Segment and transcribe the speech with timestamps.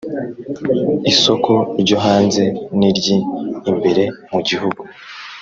[1.11, 2.43] isoko ryo hanze
[2.79, 3.17] niryi
[3.71, 4.81] imbere mugihugu